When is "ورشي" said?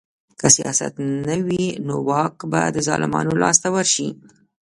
3.75-4.09